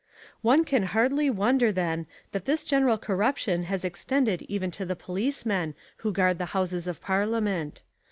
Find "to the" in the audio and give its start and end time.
4.71-4.95